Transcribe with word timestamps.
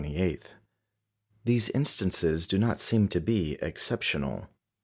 These 1.43 1.69
instances 1.69 2.47
do 2.47 2.57
not 2.57 2.79
seem 2.79 3.07
to 3.09 3.21
be 3.21 3.59
exceptional. 3.61 4.49